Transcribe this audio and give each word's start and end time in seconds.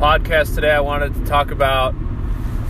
podcast 0.00 0.54
today, 0.54 0.70
I 0.70 0.80
wanted 0.80 1.12
to 1.12 1.24
talk 1.26 1.50
about 1.50 1.94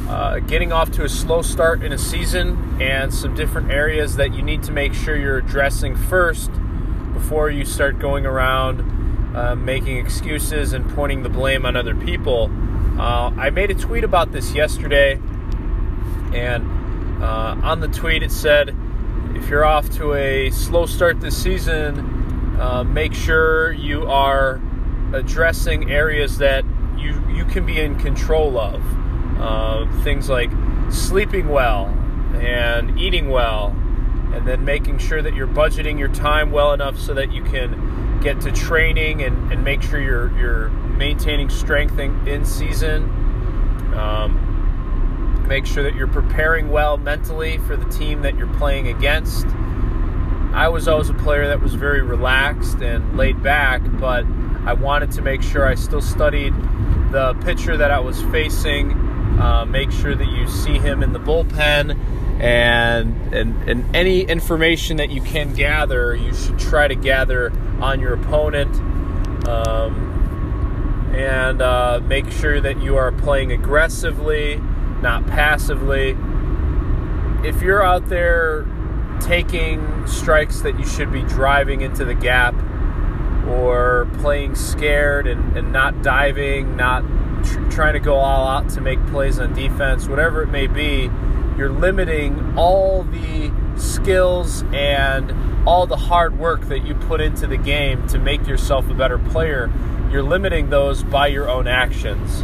uh, 0.08 0.40
getting 0.40 0.72
off 0.72 0.90
to 0.90 1.04
a 1.04 1.08
slow 1.08 1.42
start 1.42 1.84
in 1.84 1.92
a 1.92 1.98
season 1.98 2.82
and 2.82 3.14
some 3.14 3.36
different 3.36 3.70
areas 3.70 4.16
that 4.16 4.34
you 4.34 4.42
need 4.42 4.64
to 4.64 4.72
make 4.72 4.92
sure 4.94 5.16
you're 5.16 5.38
addressing 5.38 5.94
first 5.94 6.50
before 7.12 7.48
you 7.48 7.64
start 7.64 8.00
going 8.00 8.26
around 8.26 9.36
uh, 9.36 9.54
making 9.54 9.96
excuses 9.96 10.72
and 10.72 10.90
pointing 10.96 11.22
the 11.22 11.28
blame 11.28 11.64
on 11.64 11.76
other 11.76 11.94
people. 11.94 12.50
Uh, 12.98 13.30
I 13.36 13.50
made 13.50 13.70
a 13.70 13.74
tweet 13.74 14.02
about 14.02 14.32
this 14.32 14.52
yesterday, 14.52 15.20
and 16.34 17.22
uh, 17.22 17.60
on 17.62 17.78
the 17.78 17.86
tweet 17.86 18.24
it 18.24 18.32
said, 18.32 18.76
if 19.36 19.48
you're 19.48 19.64
off 19.64 19.88
to 19.90 20.14
a 20.14 20.50
slow 20.50 20.84
start 20.84 21.20
this 21.20 21.40
season, 21.40 22.56
uh, 22.58 22.82
make 22.82 23.14
sure 23.14 23.70
you 23.70 24.04
are 24.08 24.60
addressing 25.12 25.92
areas 25.92 26.38
that 26.38 26.64
you 27.00 27.22
you 27.30 27.44
can 27.46 27.66
be 27.66 27.80
in 27.80 27.98
control 27.98 28.58
of. 28.58 28.82
Uh, 29.40 29.86
things 30.02 30.28
like 30.28 30.50
sleeping 30.90 31.48
well 31.48 31.86
and 32.34 32.98
eating 32.98 33.30
well, 33.30 33.68
and 34.34 34.46
then 34.46 34.64
making 34.64 34.98
sure 34.98 35.22
that 35.22 35.34
you're 35.34 35.46
budgeting 35.46 35.98
your 35.98 36.08
time 36.08 36.52
well 36.52 36.72
enough 36.72 36.98
so 36.98 37.14
that 37.14 37.32
you 37.32 37.42
can 37.42 38.20
get 38.20 38.40
to 38.42 38.52
training 38.52 39.22
and, 39.22 39.52
and 39.52 39.64
make 39.64 39.82
sure 39.82 40.00
you're 40.00 40.36
you're 40.38 40.68
maintaining 40.68 41.48
strength 41.48 41.98
in, 41.98 42.28
in 42.28 42.44
season. 42.44 43.04
Um, 43.96 45.44
make 45.48 45.66
sure 45.66 45.82
that 45.82 45.94
you're 45.94 46.06
preparing 46.06 46.70
well 46.70 46.96
mentally 46.98 47.58
for 47.58 47.76
the 47.76 47.86
team 47.86 48.22
that 48.22 48.36
you're 48.36 48.54
playing 48.54 48.88
against. 48.88 49.46
I 50.52 50.68
was 50.68 50.86
always 50.86 51.08
a 51.08 51.14
player 51.14 51.46
that 51.48 51.60
was 51.60 51.74
very 51.74 52.02
relaxed 52.02 52.80
and 52.82 53.16
laid 53.16 53.42
back, 53.42 53.80
but 53.98 54.24
I 54.64 54.74
wanted 54.74 55.10
to 55.12 55.22
make 55.22 55.42
sure 55.42 55.66
I 55.66 55.74
still 55.74 56.02
studied 56.02 56.52
the 57.10 57.34
pitcher 57.44 57.76
that 57.76 57.90
I 57.90 58.00
was 58.00 58.20
facing, 58.24 58.92
uh, 59.40 59.64
make 59.66 59.90
sure 59.90 60.14
that 60.14 60.28
you 60.28 60.48
see 60.48 60.78
him 60.78 61.02
in 61.02 61.12
the 61.12 61.20
bullpen, 61.20 61.98
and, 62.40 63.34
and 63.34 63.68
and 63.68 63.96
any 63.96 64.22
information 64.22 64.96
that 64.96 65.10
you 65.10 65.20
can 65.20 65.52
gather, 65.52 66.14
you 66.14 66.32
should 66.34 66.58
try 66.58 66.88
to 66.88 66.94
gather 66.94 67.52
on 67.80 68.00
your 68.00 68.14
opponent, 68.14 68.74
um, 69.46 71.12
and 71.14 71.60
uh, 71.60 72.00
make 72.04 72.30
sure 72.30 72.60
that 72.60 72.80
you 72.80 72.96
are 72.96 73.12
playing 73.12 73.52
aggressively, 73.52 74.56
not 75.02 75.26
passively. 75.26 76.16
If 77.42 77.62
you're 77.62 77.84
out 77.84 78.08
there 78.08 78.66
taking 79.20 80.06
strikes 80.06 80.60
that 80.60 80.78
you 80.78 80.86
should 80.86 81.12
be 81.12 81.22
driving 81.22 81.82
into 81.82 82.04
the 82.04 82.14
gap 82.14 82.54
or 83.50 84.08
playing 84.18 84.54
scared 84.54 85.26
and, 85.26 85.56
and 85.56 85.72
not 85.72 86.02
diving, 86.02 86.76
not 86.76 87.02
tr- 87.44 87.68
trying 87.70 87.92
to 87.94 88.00
go 88.00 88.14
all 88.16 88.46
out 88.46 88.68
to 88.70 88.80
make 88.80 89.04
plays 89.08 89.38
on 89.38 89.52
defense, 89.54 90.06
whatever 90.06 90.42
it 90.42 90.48
may 90.48 90.66
be, 90.66 91.10
you're 91.56 91.70
limiting 91.70 92.56
all 92.56 93.02
the 93.02 93.52
skills 93.76 94.62
and 94.72 95.68
all 95.68 95.86
the 95.86 95.96
hard 95.96 96.38
work 96.38 96.62
that 96.68 96.86
you 96.86 96.94
put 96.94 97.20
into 97.20 97.46
the 97.46 97.56
game 97.56 98.06
to 98.08 98.18
make 98.18 98.46
yourself 98.46 98.88
a 98.88 98.94
better 98.94 99.18
player. 99.18 99.70
You're 100.10 100.22
limiting 100.22 100.70
those 100.70 101.02
by 101.02 101.26
your 101.26 101.48
own 101.48 101.66
actions. 101.66 102.42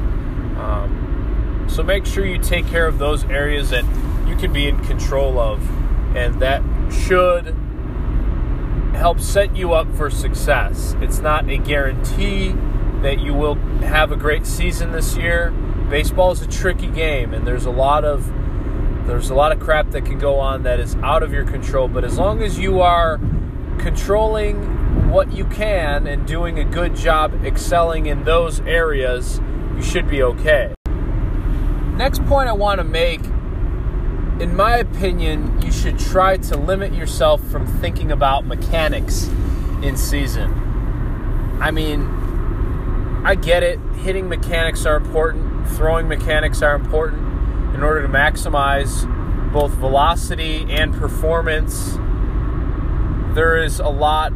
Um, 0.59 1.67
so 1.69 1.83
make 1.83 2.07
sure 2.07 2.25
you 2.27 2.39
take 2.39 2.67
care 2.67 2.87
of 2.87 2.99
those 2.99 3.25
areas 3.25 3.71
that 3.71 3.85
you 4.29 4.37
can 4.37 4.53
be 4.53 4.69
in 4.69 4.79
control 4.85 5.39
of, 5.39 5.61
and 6.17 6.41
that 6.41 6.63
should 6.93 7.57
help 8.97 9.21
set 9.21 9.55
you 9.55 9.73
up 9.73 9.95
for 9.95 10.11
success. 10.11 10.97
It's 11.01 11.21
not 11.21 11.49
a 11.49 11.59
guarantee 11.59 12.55
that 13.03 13.21
you 13.21 13.35
will 13.35 13.57
have 13.83 14.11
a 14.11 14.17
great 14.17 14.47
season 14.47 14.93
this 14.93 15.17
year. 15.17 15.51
Baseball 15.91 16.33
is 16.33 16.43
a 16.43 16.49
tricky 16.49 16.89
game 16.89 17.35
and 17.35 17.47
there's 17.47 17.67
a 17.67 17.71
lot 17.71 18.05
of 18.05 18.33
there's 19.07 19.31
a 19.31 19.35
lot 19.35 19.53
of 19.53 19.61
crap 19.61 19.91
that 19.93 20.05
can 20.05 20.19
go 20.19 20.41
on 20.41 20.65
that 20.65 20.81
is 20.81 20.97
out 20.97 21.23
of 21.23 21.33
your 21.33 21.45
control, 21.45 21.87
but 21.87 22.03
as 22.03 22.19
long 22.19 22.43
as 22.43 22.59
you 22.59 22.81
are 22.81 23.19
controlling 23.79 25.11
what 25.11 25.33
you 25.33 25.45
can 25.45 26.09
and 26.09 26.27
doing 26.27 26.59
a 26.59 26.65
good 26.65 26.97
job 26.97 27.45
excelling 27.45 28.07
in 28.07 28.25
those 28.25 28.59
areas, 28.63 29.41
you 29.77 29.83
should 29.83 30.09
be 30.09 30.25
okay. 30.25 30.75
Next 31.97 32.25
point 32.27 32.49
I 32.49 32.53
want 32.53 32.79
to 32.79 32.85
make 32.85 33.21
in 34.41 34.55
my 34.55 34.77
opinion, 34.77 35.63
you 35.63 35.73
should 35.73 35.99
try 35.99 36.37
to 36.37 36.57
limit 36.57 36.93
yourself 36.93 37.43
from 37.51 37.67
thinking 37.67 38.13
about 38.13 38.45
mechanics 38.45 39.29
in 39.83 39.97
season. 39.97 40.53
I 41.61 41.71
mean, 41.71 42.03
I 43.25 43.35
get 43.35 43.63
it. 43.63 43.79
Hitting 44.03 44.29
mechanics 44.29 44.85
are 44.85 44.97
important, 44.97 45.69
throwing 45.71 46.07
mechanics 46.07 46.61
are 46.61 46.75
important 46.75 47.75
in 47.75 47.83
order 47.83 48.03
to 48.03 48.09
maximize 48.09 49.11
both 49.53 49.73
velocity 49.73 50.67
and 50.69 50.95
performance. 50.95 51.95
There 53.35 53.57
is 53.63 53.81
a 53.81 53.89
lot 53.89 54.33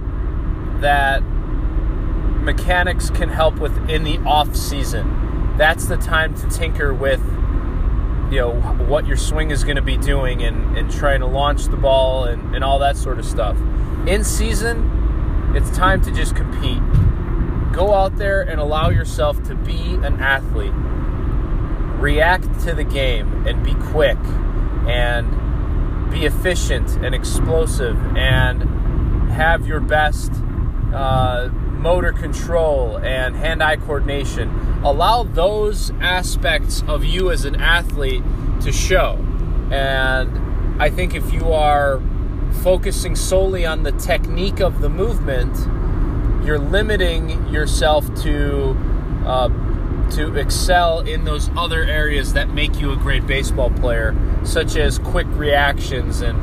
that 0.81 1.21
mechanics 1.21 3.11
can 3.11 3.29
help 3.29 3.59
with 3.59 3.77
in 3.91 4.05
the 4.05 4.17
off 4.21 4.57
season. 4.57 5.57
That's 5.59 5.87
the 5.87 5.99
time 5.99 6.35
to 6.37 6.49
tinker 6.49 6.95
with 6.95 7.21
you 8.31 8.39
know 8.39 8.53
what 8.87 9.07
your 9.07 9.17
swing 9.17 9.51
is 9.51 9.65
going 9.65 9.77
to 9.77 9.83
be 9.83 9.97
doing 9.97 10.43
and, 10.43 10.77
and 10.77 10.91
trying 10.91 11.21
to 11.21 11.27
launch 11.27 11.65
the 11.67 11.77
ball 11.77 12.25
and, 12.25 12.55
and 12.55 12.63
all 12.63 12.79
that 12.79 12.97
sort 12.97 13.19
of 13.19 13.25
stuff. 13.25 13.57
In 14.07 14.25
season 14.25 14.99
it's 15.55 15.71
time 15.77 16.01
to 16.03 16.13
just 16.13 16.37
compete. 16.37 16.81
Go 17.73 17.93
out 17.93 18.17
there 18.17 18.43
and 18.43 18.61
allow 18.61 18.91
yourself 18.91 19.43
to 19.45 19.57
be 19.57 19.95
an 19.95 20.21
athlete. 20.21 20.73
React 22.01 22.61
to 22.61 22.75
the 22.75 22.85
game 22.85 23.47
and 23.49 23.65
be 23.65 23.75
quick 23.75 24.19
and 24.87 25.29
be 26.11 26.25
efficient 26.25 26.89
and 27.05 27.15
explosive 27.17 27.97
and 28.17 28.63
have 29.33 29.67
your 29.67 29.81
best 29.81 30.31
uh, 30.95 31.49
motor 31.81 32.13
control 32.13 32.99
and 32.99 33.37
hand-eye 33.37 33.77
coordination. 33.77 34.49
Allow 34.85 35.25
those 35.25 35.91
aspects 36.01 36.83
of 36.87 37.05
you 37.05 37.31
as 37.31 37.45
an 37.45 37.57
athlete 37.57 38.23
to 38.63 38.73
show. 38.73 39.17
And 39.71 40.51
i 40.81 40.89
think 40.89 41.15
if 41.15 41.31
you 41.31 41.53
are 41.53 42.01
focusing 42.63 43.15
solely 43.15 43.67
on 43.67 43.83
the 43.83 43.93
technique 43.93 44.61
of 44.61 44.81
the 44.81 44.89
movement 44.89 45.55
you're 46.45 46.59
limiting 46.59 47.47
yourself 47.49 48.07
to 48.23 48.71
uh, 49.27 49.49
to 50.11 50.35
excel 50.37 51.01
in 51.01 51.25
those 51.25 51.51
other 51.51 51.85
areas 51.85 52.33
that 52.33 52.49
make 52.49 52.81
you 52.81 52.91
a 52.93 52.97
great 52.97 53.27
baseball 53.27 53.71
player 53.71 54.17
such 54.43 54.75
as 54.75 54.99
quick 54.99 55.27
reactions 55.33 56.23
and 56.23 56.39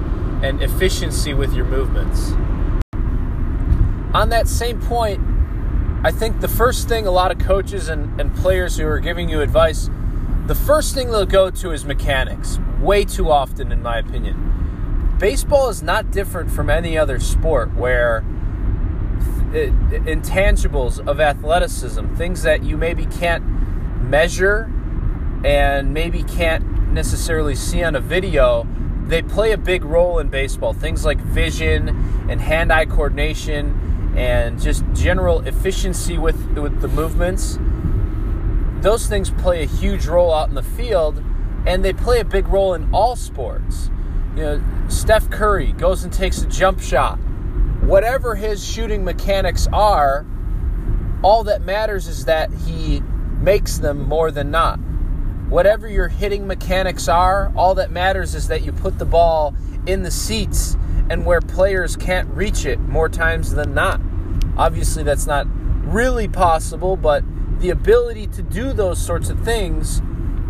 and 0.46 0.62
efficiency 0.62 1.34
with 1.34 1.52
your 1.54 1.66
movements 1.66 2.32
on 4.14 4.30
that 4.30 4.48
same 4.48 4.80
point, 4.82 5.22
I 6.04 6.12
think 6.12 6.42
the 6.42 6.48
first 6.48 6.88
thing 6.88 7.08
a 7.08 7.12
lot 7.12 7.32
of 7.32 7.40
coaches 7.40 7.90
and, 7.90 8.20
and 8.20 8.34
players 8.36 8.78
who 8.78 8.86
are 8.88 9.00
giving 9.00 9.30
you 9.30 9.42
advice, 9.42 9.90
the 10.46 10.56
first 10.56 10.94
thing 10.94 11.12
they'll 11.12 11.26
go 11.26 11.50
to 11.50 11.72
is 11.72 11.84
mechanics, 11.84 12.60
way 12.80 13.04
too 13.04 13.30
often, 13.30 13.72
in 13.72 13.82
my 13.82 13.98
opinion. 13.98 15.16
Baseball 15.20 15.70
is 15.70 15.82
not 15.82 16.12
different 16.12 16.52
from 16.52 16.70
any 16.70 16.98
other 16.98 17.20
sport 17.20 17.74
where 17.76 18.24
intangibles 19.52 21.06
of 21.08 21.20
athleticism, 21.20 22.14
things 22.16 22.44
that 22.44 22.64
you 22.64 22.78
maybe 22.78 23.06
can't 23.08 23.44
measure 24.02 24.72
and 25.44 25.94
maybe 25.94 26.24
can't 26.24 26.92
necessarily 26.92 27.56
see 27.56 27.84
on 27.84 27.96
a 27.96 28.00
video, 28.00 28.68
they 29.06 29.22
play 29.22 29.52
a 29.52 29.58
big 29.58 29.84
role 29.86 30.20
in 30.20 30.30
baseball. 30.30 30.74
Things 30.74 31.06
like 31.06 31.20
vision 31.20 31.90
and 32.30 32.42
hand 32.42 32.72
eye 32.72 32.86
coordination 32.86 33.84
and 34.18 34.60
just 34.60 34.84
general 34.94 35.42
efficiency 35.42 36.18
with, 36.18 36.58
with 36.58 36.82
the 36.82 36.88
movements, 36.88 37.60
those 38.82 39.06
things 39.08 39.30
play 39.30 39.62
a 39.62 39.68
huge 39.68 40.08
role 40.08 40.34
out 40.34 40.50
in 40.50 40.56
the 40.56 40.64
field, 40.64 41.24
and 41.68 41.86
they 41.86 41.94
play 41.94 42.20
a 42.20 42.26
big 42.26 42.48
role 42.48 42.74
in 42.74 42.92
all 42.92 43.16
sports. 43.16 43.92
You 44.36 44.42
know, 44.42 44.64
Steph 44.88 45.30
Curry 45.30 45.72
goes 45.74 46.04
and 46.04 46.12
takes 46.12 46.42
a 46.42 46.48
jump 46.48 46.82
shot. 46.82 47.18
Whatever 47.82 48.34
his 48.34 48.66
shooting 48.68 49.06
mechanics 49.06 49.68
are, 49.72 50.26
all 51.22 51.44
that 51.44 51.62
matters 51.62 52.08
is 52.08 52.26
that 52.26 52.52
he 52.52 53.02
makes 53.40 53.78
them 53.78 54.02
more 54.02 54.32
than 54.32 54.50
not. 54.50 54.80
Whatever 55.48 55.88
your 55.88 56.08
hitting 56.08 56.48
mechanics 56.48 57.08
are, 57.08 57.54
all 57.56 57.76
that 57.76 57.92
matters 57.92 58.34
is 58.34 58.48
that 58.48 58.64
you 58.64 58.72
put 58.72 58.98
the 58.98 59.06
ball 59.06 59.56
in 59.86 60.02
the 60.02 60.12
seats 60.12 60.76
and 61.10 61.26
where 61.26 61.42
players 61.42 61.96
can't 61.96 62.30
reach 62.30 62.66
it 62.66 62.80
more 62.80 63.10
times 63.10 63.52
than 63.52 63.74
not. 63.74 64.02
Obviously, 64.58 65.04
that's 65.04 65.26
not 65.28 65.48
really 65.86 66.28
possible, 66.28 66.98
but 66.98 67.24
the 67.60 67.70
ability 67.70 68.28
to 68.28 68.42
do 68.42 68.74
those 68.74 69.04
sorts 69.04 69.30
of 69.30 69.40
things 69.44 70.02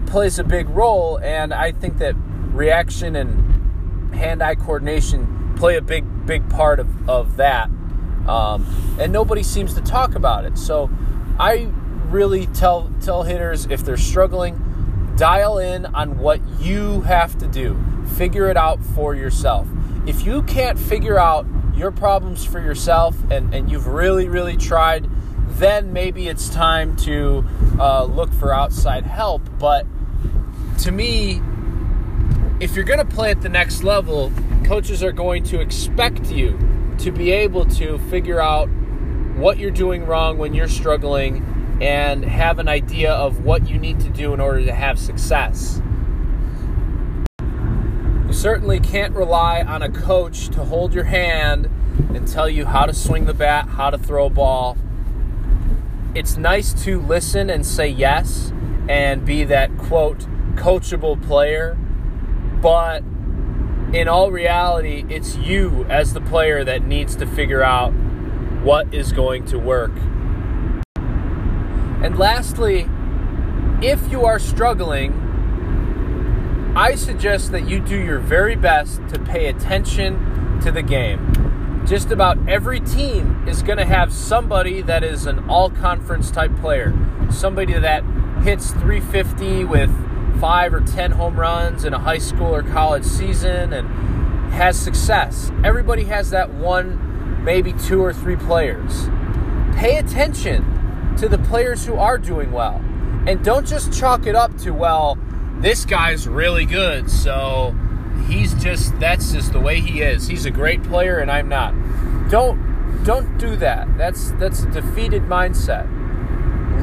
plays 0.07 0.39
a 0.39 0.43
big 0.43 0.69
role, 0.69 1.19
and 1.19 1.53
I 1.53 1.71
think 1.71 1.97
that 1.99 2.15
reaction 2.53 3.15
and 3.15 4.15
hand-eye 4.15 4.55
coordination 4.55 5.53
play 5.57 5.75
a 5.77 5.81
big, 5.81 6.25
big 6.25 6.49
part 6.49 6.79
of, 6.79 7.09
of 7.09 7.37
that. 7.37 7.69
Um, 8.27 8.65
and 8.99 9.13
nobody 9.13 9.43
seems 9.43 9.73
to 9.75 9.81
talk 9.81 10.15
about 10.15 10.45
it. 10.45 10.57
So 10.57 10.89
I 11.39 11.69
really 12.07 12.47
tell 12.47 12.91
tell 13.01 13.23
hitters 13.23 13.65
if 13.67 13.83
they're 13.85 13.97
struggling, 13.97 15.13
dial 15.17 15.57
in 15.59 15.85
on 15.87 16.17
what 16.17 16.41
you 16.59 17.01
have 17.01 17.37
to 17.39 17.47
do. 17.47 17.77
Figure 18.15 18.49
it 18.49 18.57
out 18.57 18.83
for 18.83 19.15
yourself. 19.15 19.67
If 20.07 20.25
you 20.25 20.41
can't 20.43 20.79
figure 20.79 21.19
out 21.19 21.45
your 21.75 21.91
problems 21.91 22.45
for 22.45 22.59
yourself 22.61 23.15
and, 23.29 23.53
and 23.53 23.69
you've 23.69 23.87
really, 23.87 24.29
really 24.29 24.55
tried, 24.55 25.09
then 25.59 25.91
maybe 25.91 26.29
it's 26.29 26.49
time 26.49 26.95
to 26.97 27.45
uh, 27.77 28.05
look 28.05 28.31
for 28.33 28.53
outside 28.53 29.05
help. 29.05 29.41
But 29.59 29.85
to 30.79 30.91
me, 30.91 31.41
if 32.61 32.73
you're 32.73 32.85
going 32.85 33.05
to 33.05 33.05
play 33.05 33.31
at 33.31 33.41
the 33.41 33.49
next 33.49 33.83
level, 33.83 34.31
coaches 34.63 35.03
are 35.03 35.11
going 35.11 35.43
to 35.43 35.59
expect 35.59 36.31
you 36.31 36.57
to 36.99 37.11
be 37.11 37.31
able 37.31 37.65
to 37.65 37.99
figure 38.09 38.39
out 38.39 38.69
what 39.35 39.59
you're 39.59 39.71
doing 39.71 40.05
wrong 40.05 40.37
when 40.37 40.53
you're 40.53 40.69
struggling 40.69 41.77
and 41.81 42.23
have 42.23 42.59
an 42.59 42.67
idea 42.67 43.11
of 43.11 43.43
what 43.43 43.69
you 43.69 43.77
need 43.77 43.99
to 43.99 44.09
do 44.09 44.33
in 44.33 44.39
order 44.39 44.63
to 44.65 44.73
have 44.73 44.97
success. 44.97 45.81
Certainly 48.37 48.81
can't 48.81 49.15
rely 49.15 49.63
on 49.63 49.81
a 49.81 49.89
coach 49.89 50.49
to 50.49 50.63
hold 50.63 50.93
your 50.93 51.05
hand 51.05 51.65
and 52.13 52.27
tell 52.27 52.47
you 52.47 52.67
how 52.67 52.85
to 52.85 52.93
swing 52.93 53.25
the 53.25 53.33
bat, 53.33 53.67
how 53.67 53.89
to 53.89 53.97
throw 53.97 54.27
a 54.27 54.29
ball. 54.29 54.77
It's 56.13 56.37
nice 56.37 56.71
to 56.83 57.01
listen 57.01 57.49
and 57.49 57.65
say 57.65 57.87
yes 57.87 58.53
and 58.87 59.25
be 59.25 59.43
that 59.45 59.75
quote 59.79 60.27
coachable 60.53 61.19
player, 61.25 61.75
but 62.61 63.01
in 63.91 64.07
all 64.07 64.29
reality, 64.29 65.03
it's 65.09 65.35
you 65.37 65.87
as 65.89 66.13
the 66.13 66.21
player 66.21 66.63
that 66.63 66.83
needs 66.83 67.15
to 67.15 67.25
figure 67.25 67.63
out 67.63 67.89
what 68.61 68.93
is 68.93 69.13
going 69.13 69.45
to 69.45 69.57
work. 69.57 69.97
And 72.03 72.19
lastly, 72.19 72.87
if 73.81 74.11
you 74.11 74.25
are 74.25 74.37
struggling, 74.37 75.26
I 76.77 76.93
suggest 76.93 77.51
that 77.53 77.67
you 77.67 77.79
do 77.79 77.97
your 77.97 78.19
very 78.19 78.55
best 78.55 79.01
to 79.09 79.17
pay 79.17 79.47
attention 79.47 80.59
to 80.61 80.71
the 80.71 80.83
game. 80.83 81.83
Just 81.87 82.11
about 82.11 82.37
every 82.47 82.79
team 82.79 83.47
is 83.47 83.63
going 83.63 83.79
to 83.79 83.85
have 83.85 84.13
somebody 84.13 84.83
that 84.83 85.03
is 85.03 85.25
an 85.25 85.49
all 85.49 85.71
conference 85.71 86.29
type 86.29 86.55
player, 86.57 86.93
somebody 87.31 87.73
that 87.73 88.03
hits 88.43 88.73
350 88.73 89.63
with 89.63 89.89
five 90.39 90.71
or 90.71 90.81
10 90.81 91.13
home 91.13 91.39
runs 91.39 91.83
in 91.83 91.95
a 91.95 91.99
high 91.99 92.19
school 92.19 92.53
or 92.53 92.61
college 92.61 93.05
season 93.05 93.73
and 93.73 93.87
has 94.53 94.79
success. 94.79 95.51
Everybody 95.63 96.03
has 96.03 96.29
that 96.29 96.53
one, 96.53 97.43
maybe 97.43 97.73
two 97.73 98.03
or 98.03 98.13
three 98.13 98.35
players. 98.35 99.09
Pay 99.75 99.97
attention 99.97 101.15
to 101.17 101.27
the 101.27 101.39
players 101.39 101.87
who 101.87 101.95
are 101.95 102.19
doing 102.19 102.51
well. 102.51 102.83
And 103.25 103.43
don't 103.43 103.65
just 103.65 103.91
chalk 103.91 104.27
it 104.27 104.35
up 104.35 104.55
to, 104.59 104.75
well, 104.75 105.17
this 105.61 105.85
guy's 105.85 106.27
really 106.27 106.65
good, 106.65 107.09
so 107.09 107.75
he's 108.27 108.53
just 108.55 108.97
that's 108.99 109.31
just 109.31 109.53
the 109.53 109.59
way 109.59 109.79
he 109.79 110.01
is. 110.01 110.27
He's 110.27 110.45
a 110.45 110.51
great 110.51 110.83
player 110.83 111.19
and 111.19 111.31
I'm 111.31 111.49
not. 111.49 111.73
Don't 112.29 113.03
don't 113.03 113.37
do 113.37 113.55
that. 113.57 113.97
That's 113.97 114.31
that's 114.33 114.63
a 114.63 114.71
defeated 114.71 115.23
mindset. 115.23 115.87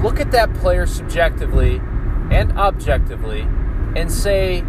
Look 0.02 0.20
at 0.20 0.30
that 0.32 0.52
player 0.54 0.86
subjectively 0.86 1.80
and 2.30 2.52
objectively 2.58 3.42
and 3.96 4.10
say 4.10 4.62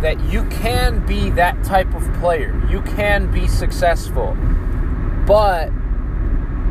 that 0.00 0.20
you 0.30 0.44
can 0.46 1.04
be 1.06 1.30
that 1.30 1.64
type 1.64 1.92
of 1.94 2.12
player. 2.20 2.60
You 2.68 2.82
can 2.82 3.30
be 3.30 3.48
successful. 3.48 4.36
But 5.26 5.70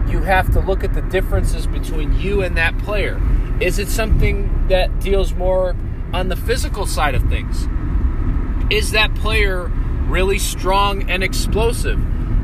you 0.08 0.22
have 0.22 0.52
to 0.54 0.60
look 0.60 0.84
at 0.84 0.94
the 0.94 1.02
differences 1.02 1.66
between 1.66 2.14
you 2.20 2.44
and 2.44 2.56
that 2.58 2.78
player. 2.78 3.20
Is 3.60 3.80
it 3.80 3.88
something 3.88 4.68
that 4.68 5.00
deals 5.00 5.34
more 5.34 5.76
on 6.14 6.30
the 6.30 6.36
physical 6.36 6.86
side 6.86 7.16
of 7.16 7.24
things? 7.30 7.68
Is 8.72 8.92
that 8.92 9.14
player 9.16 9.66
really 10.08 10.40
strong 10.40 11.10
and 11.10 11.24
explosive? 11.24 12.00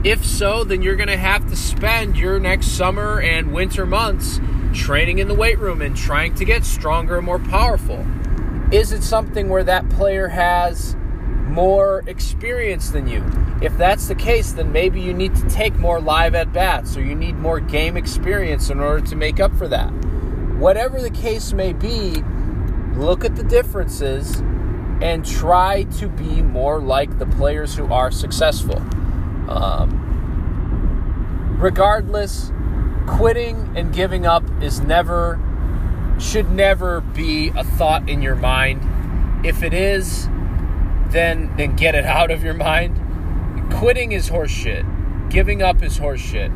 If 0.06 0.26
so, 0.26 0.64
then 0.64 0.82
you're 0.82 0.96
going 0.96 1.10
to 1.10 1.18
have 1.18 1.48
to 1.50 1.56
spend 1.56 2.18
your 2.18 2.40
next 2.40 2.70
summer 2.70 3.22
and 3.22 3.54
winter 3.54 3.86
months 3.86 4.40
training 4.74 5.20
in 5.20 5.28
the 5.28 5.34
weight 5.34 5.60
room 5.60 5.82
and 5.82 5.96
trying 5.96 6.36
to 6.36 6.46
get 6.46 6.64
stronger 6.64 7.18
and 7.18 7.26
more 7.26 7.40
powerful? 7.40 8.06
Is 8.72 8.92
it 8.92 9.04
something 9.04 9.50
where 9.50 9.64
that 9.64 9.90
player 9.90 10.28
has 10.28 10.96
more 11.48 12.04
experience 12.08 12.92
than 12.92 13.08
you? 13.08 13.24
If 13.62 13.78
that's 13.78 14.08
the 14.08 14.16
case, 14.16 14.54
then 14.54 14.72
maybe 14.72 15.02
you 15.02 15.14
need 15.14 15.36
to 15.36 15.50
take 15.50 15.76
more 15.76 16.00
live 16.00 16.34
at 16.36 16.54
bats 16.54 16.96
or 16.96 17.04
you 17.04 17.16
need 17.16 17.36
more 17.36 17.60
game 17.60 17.98
experience 17.98 18.70
in 18.70 18.80
order 18.80 19.06
to 19.08 19.16
make 19.16 19.40
up 19.40 19.54
for 19.58 19.68
that. 19.68 19.90
Whatever 20.58 21.02
the 21.02 21.10
case 21.10 21.52
may 21.52 21.74
be, 21.74 22.24
look 23.00 23.24
at 23.24 23.36
the 23.36 23.44
differences 23.44 24.42
and 25.02 25.26
try 25.26 25.84
to 25.84 26.10
be 26.10 26.42
more 26.42 26.80
like 26.82 27.18
the 27.18 27.26
players 27.26 27.76
who 27.76 27.92
are 27.92 28.12
successful. 28.12 28.78
Um, 29.50 30.06
regardless, 31.58 32.52
quitting 33.08 33.72
and 33.76 33.94
giving 33.94 34.26
up 34.26 34.44
is 34.62 34.82
never 34.82 35.40
should 36.20 36.52
never 36.52 37.00
be 37.00 37.50
a 37.56 37.64
thought 37.64 38.10
in 38.10 38.22
your 38.22 38.36
mind. 38.36 39.46
If 39.46 39.64
it 39.64 39.74
is, 39.74 40.28
then 41.08 41.56
then 41.56 41.78
get 41.78 41.96
it 41.96 42.06
out 42.18 42.30
of 42.32 42.44
your 42.44 42.54
mind. 42.54 43.00
Quitting 43.74 44.12
is 44.12 44.30
horseshit. 44.30 45.30
Giving 45.30 45.62
up 45.62 45.82
is 45.82 45.98
horseshit. 45.98 46.52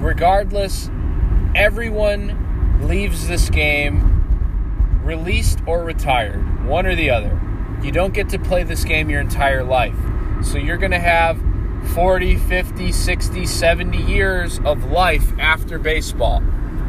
Regardless, 0.00 0.90
everyone 1.54 2.82
leaves 2.86 3.26
this 3.28 3.48
game 3.48 4.13
released 5.04 5.60
or 5.66 5.84
retired, 5.84 6.66
one 6.66 6.86
or 6.86 6.94
the 6.94 7.10
other. 7.10 7.40
You 7.82 7.92
don't 7.92 8.14
get 8.14 8.30
to 8.30 8.38
play 8.38 8.62
this 8.62 8.84
game 8.84 9.10
your 9.10 9.20
entire 9.20 9.62
life. 9.62 9.96
So 10.42 10.58
you're 10.58 10.78
going 10.78 10.92
to 10.92 10.98
have 10.98 11.38
40, 11.94 12.36
50, 12.36 12.92
60, 12.92 13.46
70 13.46 13.98
years 13.98 14.58
of 14.64 14.84
life 14.90 15.32
after 15.38 15.78
baseball. 15.78 16.42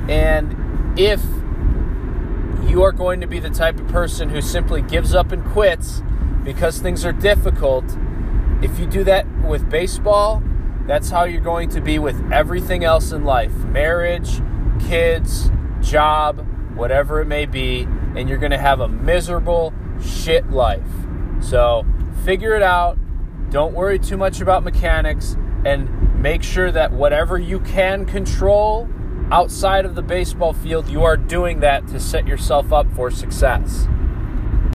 And 0.07 0.97
if 0.97 1.21
you 2.69 2.83
are 2.83 2.91
going 2.91 3.21
to 3.21 3.27
be 3.27 3.39
the 3.39 3.49
type 3.49 3.79
of 3.79 3.87
person 3.87 4.29
who 4.29 4.41
simply 4.41 4.81
gives 4.81 5.13
up 5.13 5.31
and 5.31 5.43
quits 5.45 6.01
because 6.43 6.79
things 6.79 7.05
are 7.05 7.11
difficult, 7.11 7.83
if 8.61 8.79
you 8.79 8.87
do 8.87 9.03
that 9.03 9.27
with 9.43 9.69
baseball, 9.69 10.41
that's 10.87 11.09
how 11.09 11.23
you're 11.25 11.41
going 11.41 11.69
to 11.69 11.81
be 11.81 11.99
with 11.99 12.31
everything 12.31 12.83
else 12.83 13.11
in 13.11 13.25
life 13.25 13.53
marriage, 13.53 14.41
kids, 14.87 15.49
job, 15.81 16.45
whatever 16.75 17.21
it 17.21 17.25
may 17.25 17.45
be, 17.45 17.87
and 18.17 18.29
you're 18.29 18.37
going 18.37 18.51
to 18.51 18.57
have 18.57 18.79
a 18.79 18.87
miserable 18.87 19.73
shit 20.01 20.49
life. 20.49 20.87
So 21.41 21.85
figure 22.23 22.55
it 22.55 22.63
out 22.63 22.97
don't 23.49 23.73
worry 23.73 23.99
too 23.99 24.17
much 24.17 24.41
about 24.41 24.63
mechanics 24.63 25.37
and 25.65 26.21
make 26.21 26.43
sure 26.43 26.71
that 26.71 26.91
whatever 26.91 27.37
you 27.37 27.59
can 27.61 28.05
control 28.05 28.89
outside 29.31 29.85
of 29.85 29.95
the 29.95 30.01
baseball 30.01 30.51
field, 30.51 30.89
you 30.89 31.03
are 31.03 31.15
doing 31.15 31.59
that 31.61 31.87
to 31.87 31.99
set 31.99 32.27
yourself 32.27 32.73
up 32.73 32.91
for 32.93 33.09
success. 33.09 33.87